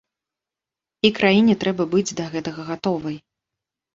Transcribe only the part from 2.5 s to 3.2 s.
гатовай.